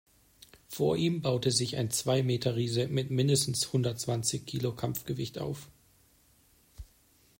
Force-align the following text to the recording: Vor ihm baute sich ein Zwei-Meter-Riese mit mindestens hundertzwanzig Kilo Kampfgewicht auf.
Vor 0.67 0.97
ihm 0.97 1.21
baute 1.21 1.51
sich 1.51 1.77
ein 1.77 1.91
Zwei-Meter-Riese 1.91 2.87
mit 2.87 3.11
mindestens 3.11 3.71
hundertzwanzig 3.71 4.47
Kilo 4.47 4.71
Kampfgewicht 4.73 5.37
auf. 5.37 5.67